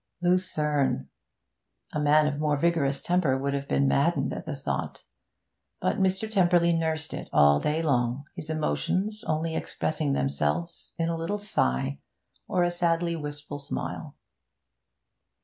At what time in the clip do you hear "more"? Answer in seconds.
2.39-2.57